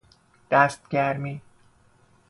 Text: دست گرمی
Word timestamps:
دست 0.51 0.89
گرمی 0.89 1.41